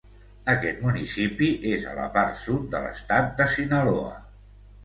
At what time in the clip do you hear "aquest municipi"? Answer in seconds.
0.53-1.51